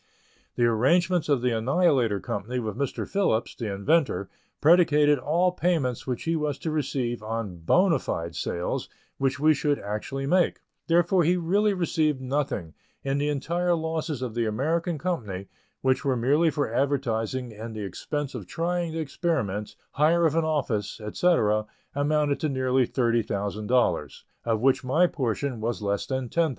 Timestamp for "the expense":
17.75-18.33